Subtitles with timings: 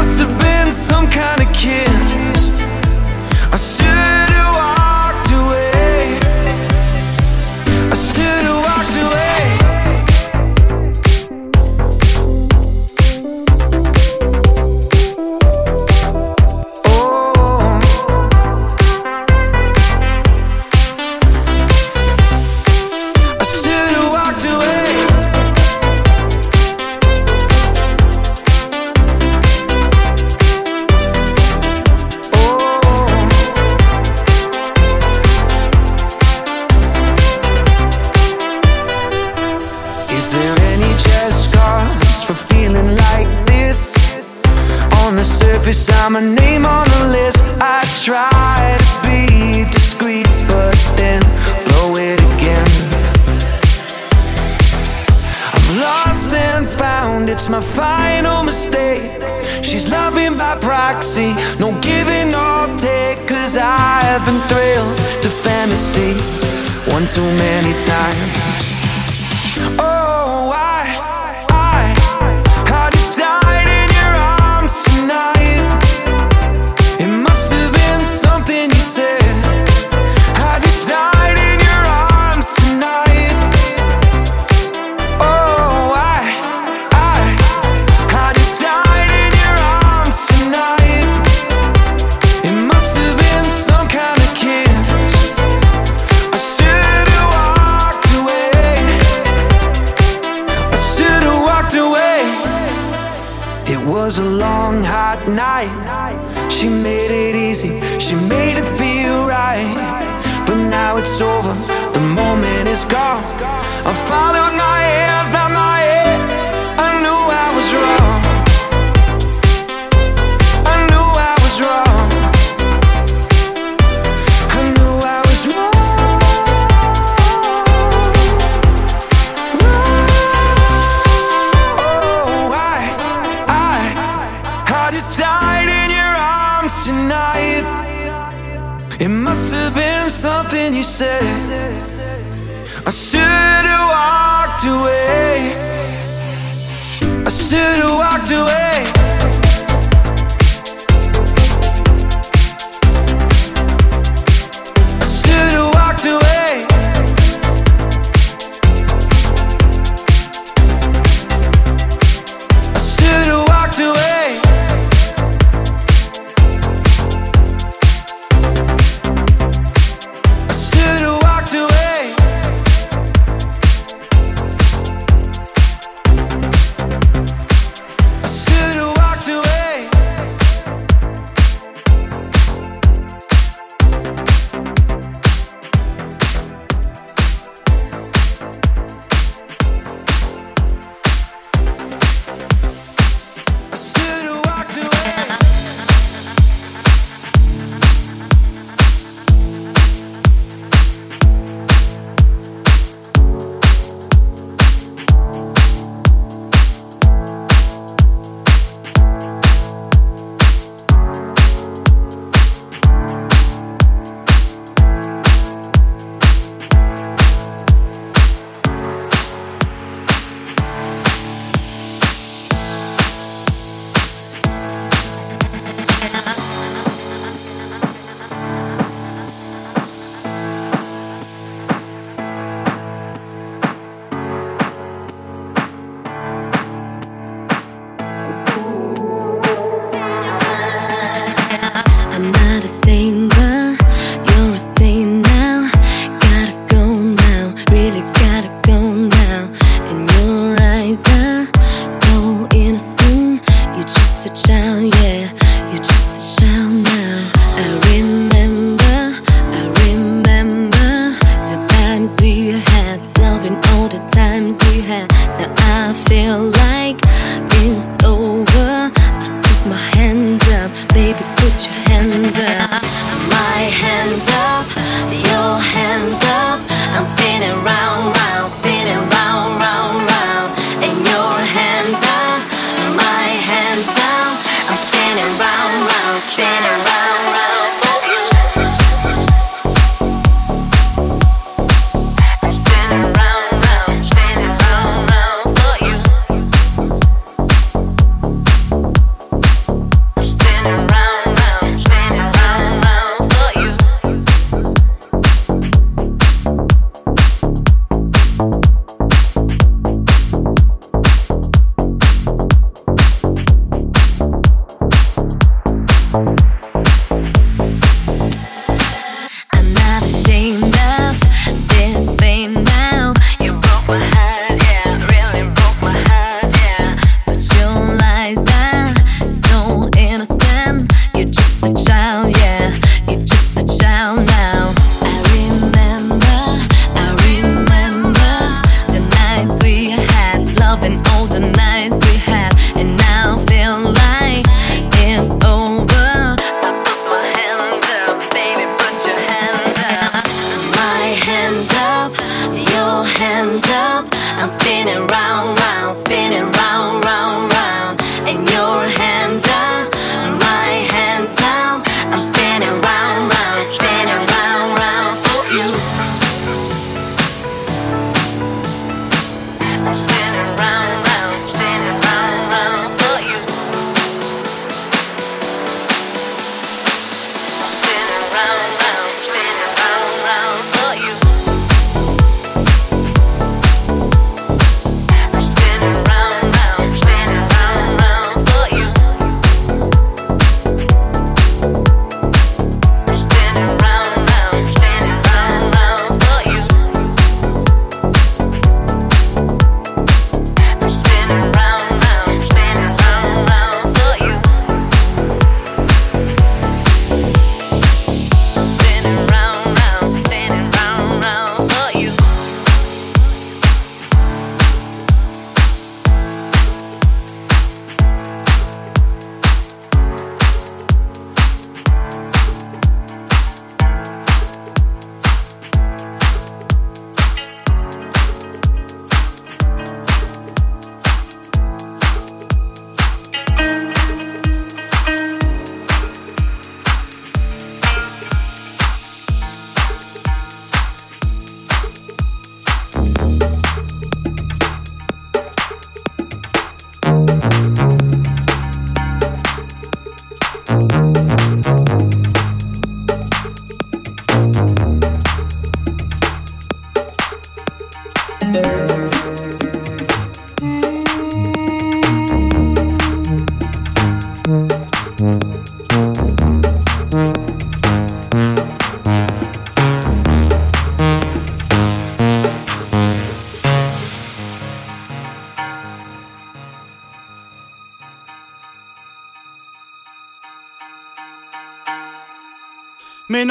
[0.00, 0.39] possible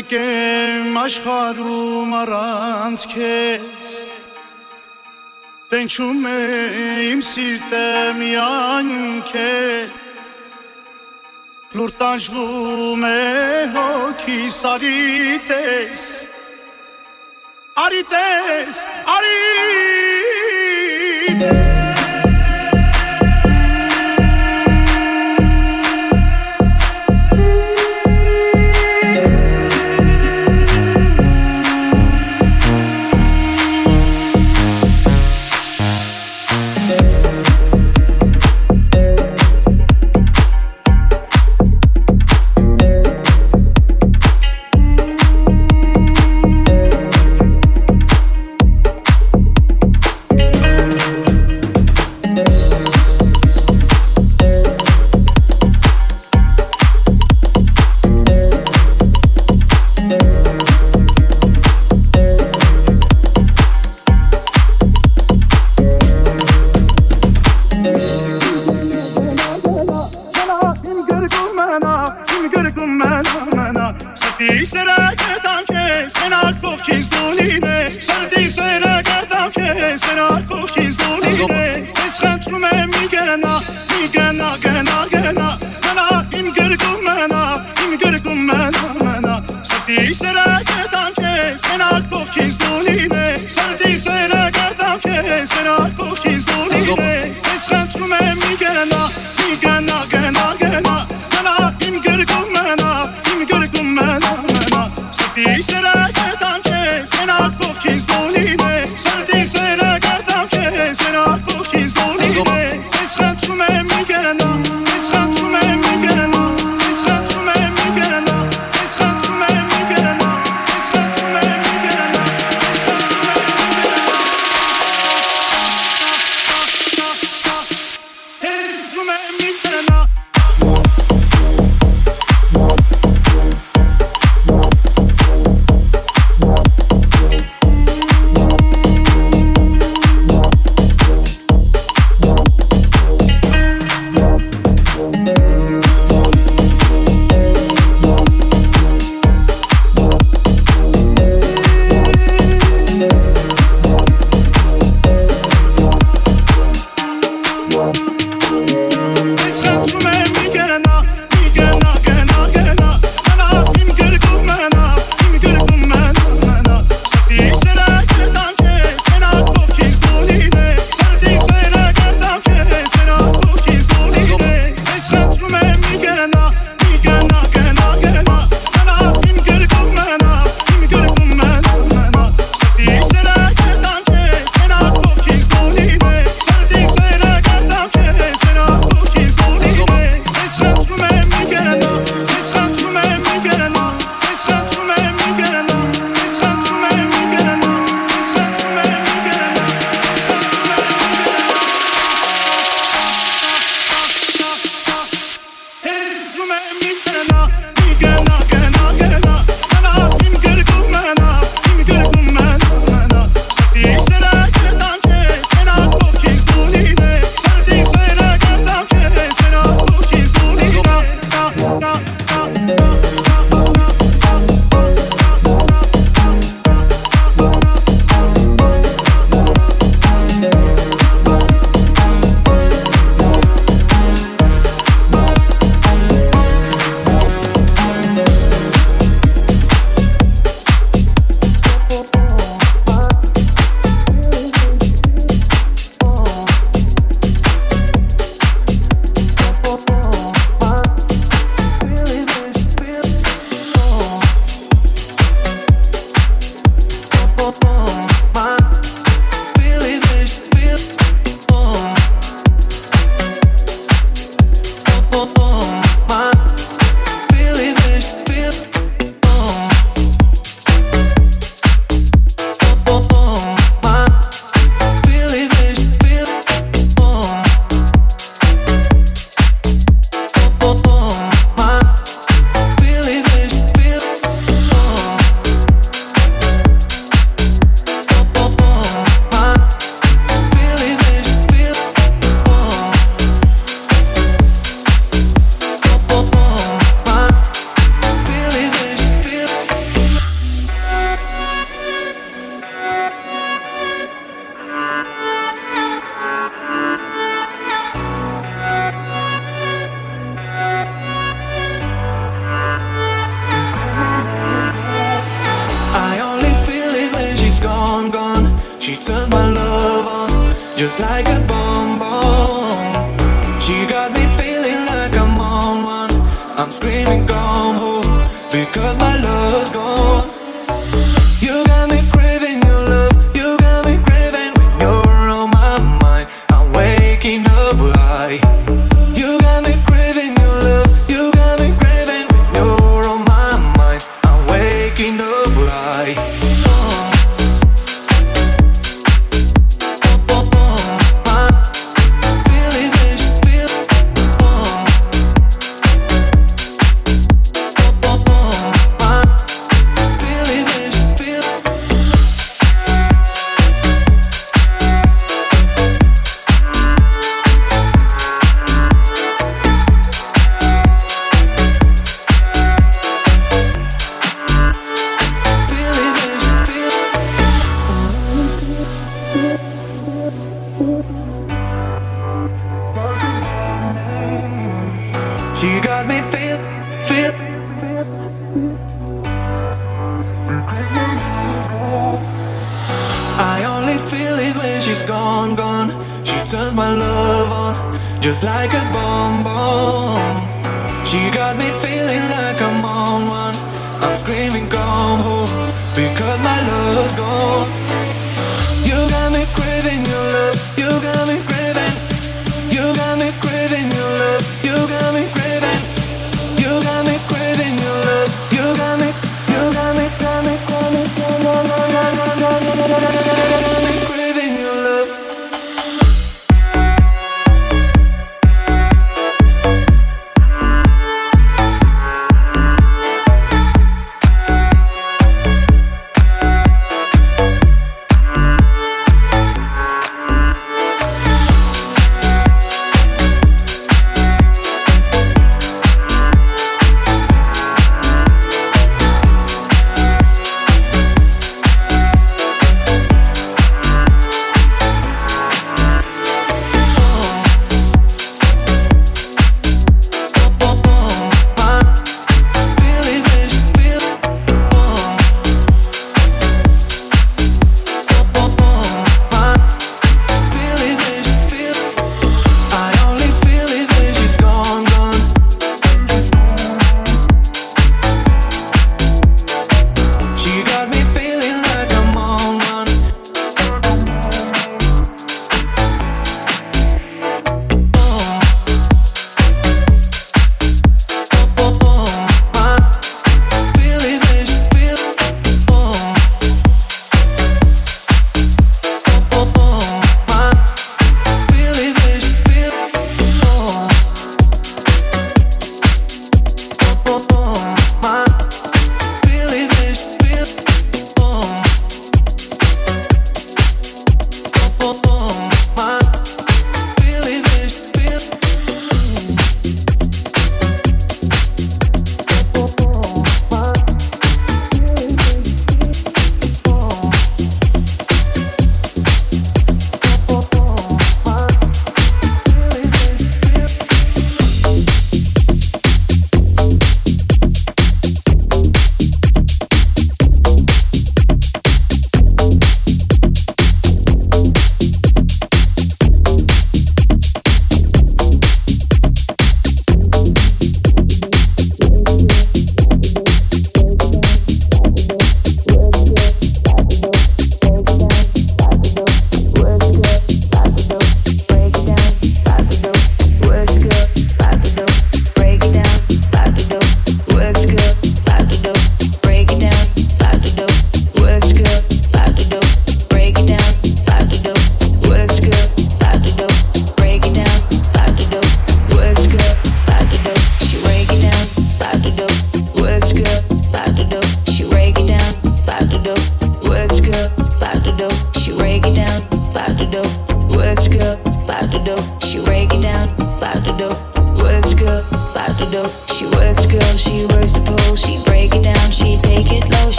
[0.00, 3.88] Մենակ եմ աշխարում առանց քեզ
[5.68, 6.38] Տենչում է
[7.10, 7.82] իմ սիրտը
[8.16, 9.92] միայն քեզ
[11.76, 13.12] Լուր տանջվում է
[13.76, 16.06] հոգի սարի տես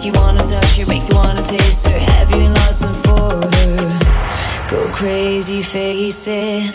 [0.00, 1.98] Make you wanna touch her, make you wanna taste her.
[1.98, 4.68] Have you lost and for her?
[4.70, 6.72] Go crazy, face it.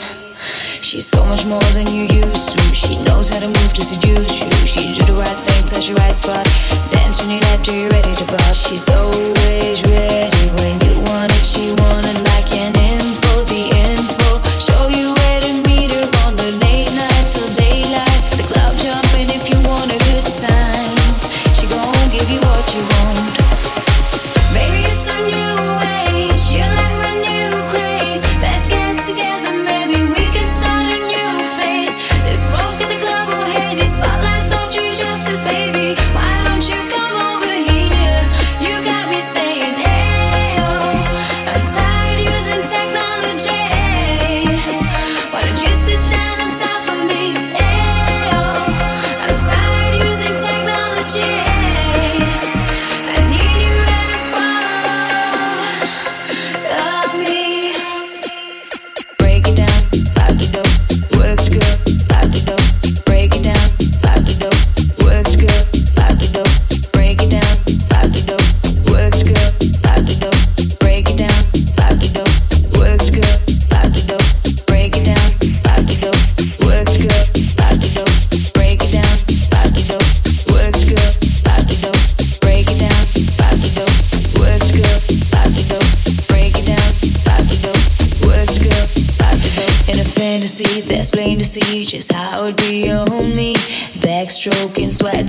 [0.84, 2.61] She's so much more than you used to.
[2.71, 4.51] She knows how to move to seduce you.
[4.67, 6.45] She do the right thing, touch the right spot.
[6.91, 8.69] Dance when you left her, you ready to bust.
[8.69, 11.43] She's always ready when you want it.
[11.43, 12.74] She want it like it.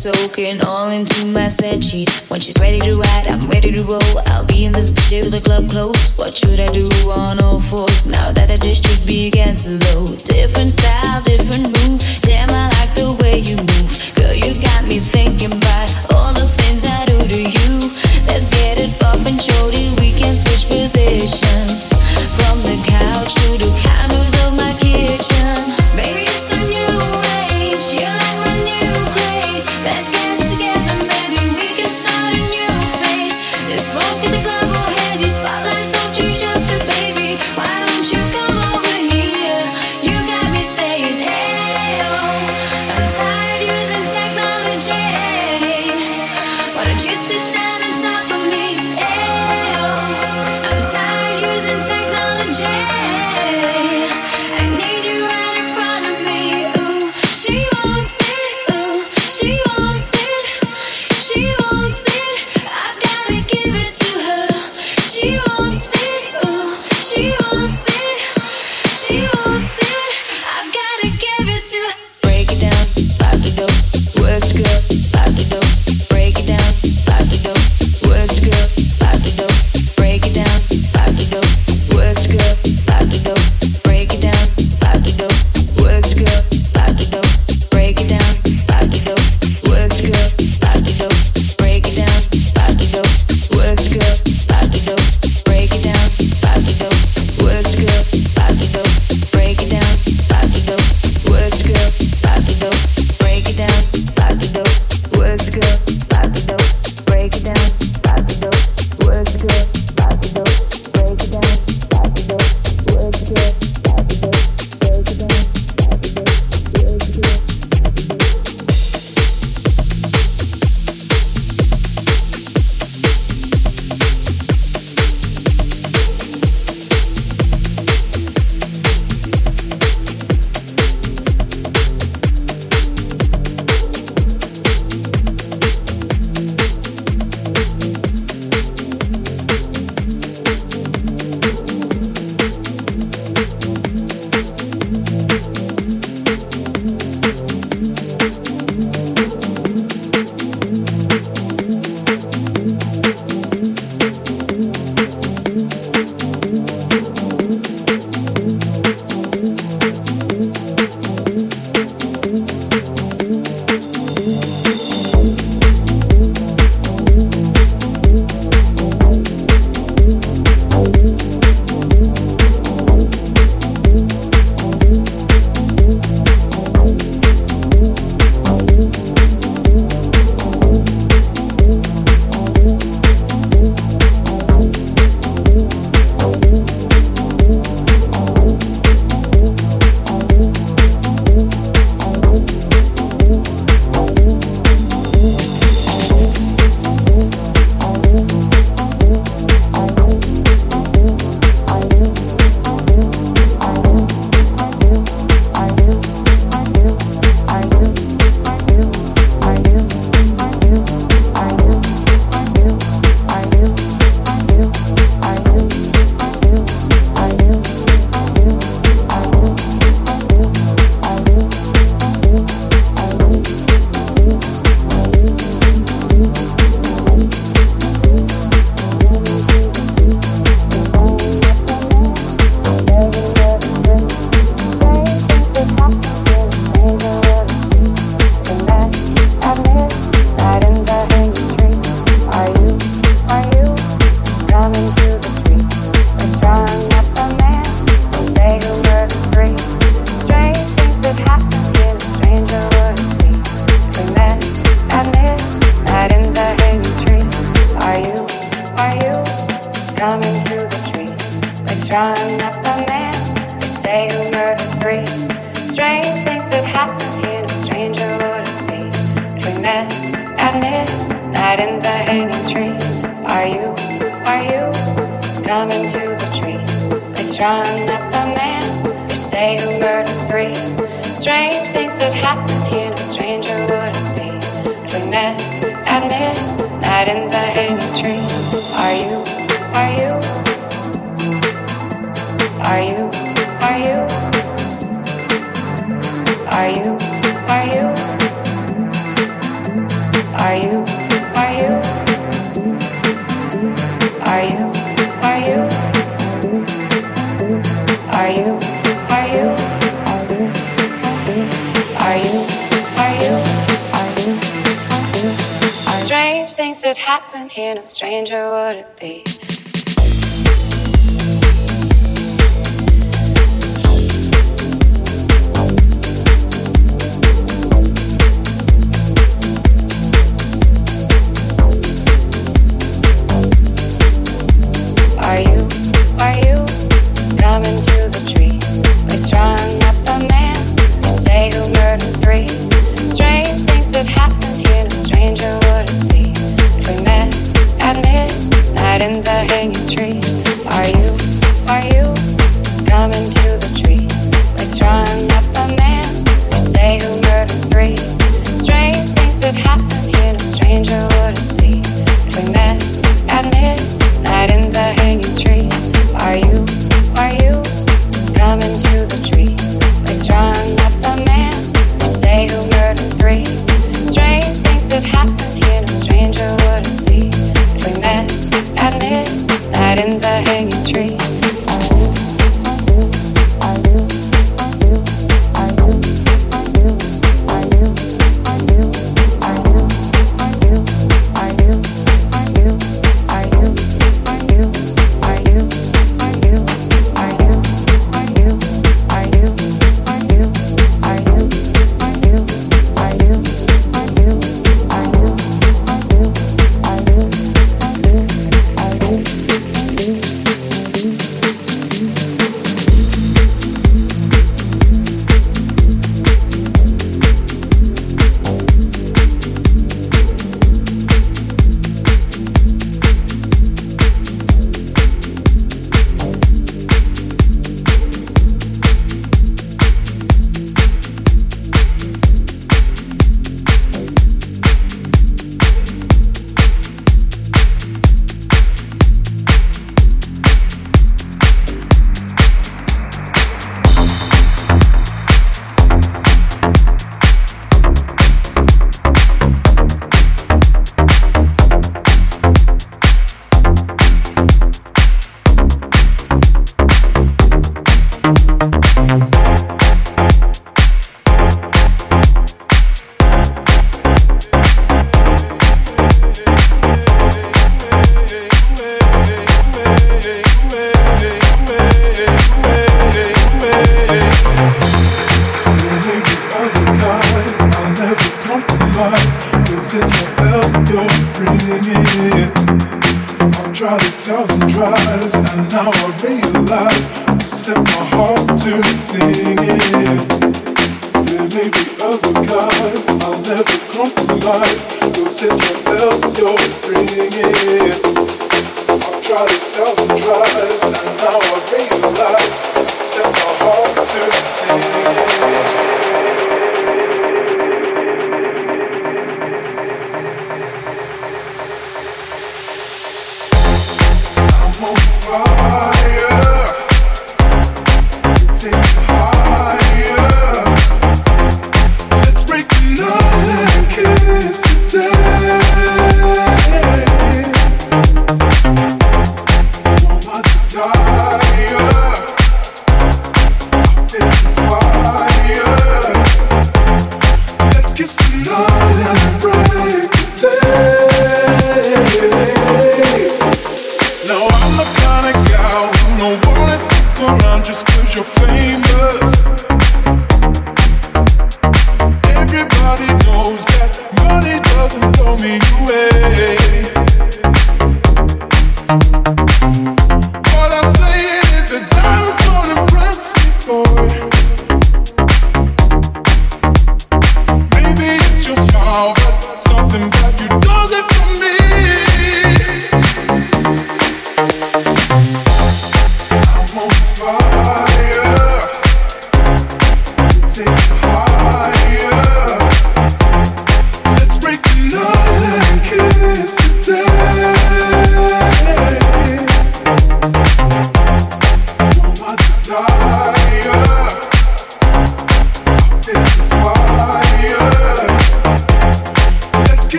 [0.00, 2.26] soaking all into my set sheets.
[2.30, 4.18] When she's ready to ride, I'm ready to roll.
[4.28, 6.16] I'll be in this bitch the club close.
[6.16, 6.89] What should I do?